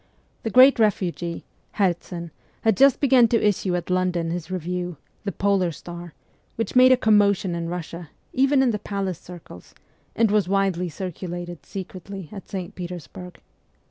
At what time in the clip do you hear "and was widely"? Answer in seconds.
10.15-10.89